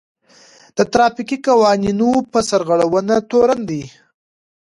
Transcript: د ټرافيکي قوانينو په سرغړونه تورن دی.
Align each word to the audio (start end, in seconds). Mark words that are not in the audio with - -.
د 0.77 0.79
ټرافيکي 0.91 1.37
قوانينو 1.47 2.09
په 2.31 2.39
سرغړونه 2.49 3.15
تورن 3.29 3.59
دی. 3.69 3.83